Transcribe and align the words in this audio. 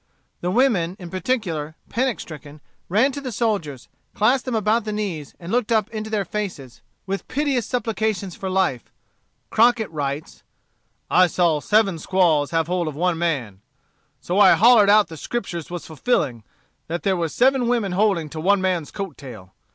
The 0.39 0.49
women 0.49 0.95
in 0.97 1.11
particular, 1.11 1.75
panic 1.87 2.19
stricken, 2.19 2.59
ran 2.89 3.11
to 3.11 3.21
the 3.21 3.31
soldiers, 3.31 3.87
clasped 4.15 4.45
them 4.45 4.55
about 4.55 4.83
the 4.83 4.91
knees, 4.91 5.35
and 5.39 5.51
looked 5.51 5.71
up 5.71 5.91
into 5.91 6.09
their 6.09 6.25
faces 6.25 6.81
with 7.05 7.27
piteous 7.27 7.67
supplications 7.67 8.35
for 8.35 8.49
life. 8.49 8.91
Crockett 9.51 9.91
writes: 9.91 10.41
"I 11.11 11.27
saw 11.27 11.59
seven 11.59 11.99
squaws 11.99 12.49
have 12.49 12.65
hold 12.65 12.87
of 12.87 12.95
one 12.95 13.19
man. 13.19 13.61
So 14.19 14.39
I 14.39 14.53
hollered 14.53 14.89
out 14.89 15.07
the 15.07 15.17
Scriptures 15.17 15.69
was 15.69 15.85
fulfilling; 15.85 16.43
that 16.87 17.03
there 17.03 17.15
was 17.15 17.31
seven 17.31 17.67
women 17.67 17.91
holding 17.91 18.27
to 18.29 18.39
one 18.41 18.59
man's 18.59 18.89
coat 18.89 19.19
tail. 19.19 19.53